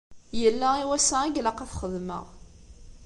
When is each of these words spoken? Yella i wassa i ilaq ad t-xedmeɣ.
Yella 0.41 0.69
i 0.77 0.85
wassa 0.89 1.17
i 1.25 1.31
ilaq 1.39 1.59
ad 1.63 1.69
t-xedmeɣ. 1.69 2.25